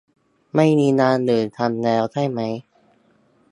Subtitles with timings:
[0.55, 2.53] ไม่มีงานอื่นทำแล้วใช่มั้ย